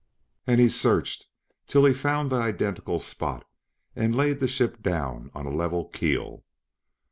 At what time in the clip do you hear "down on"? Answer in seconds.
4.81-5.45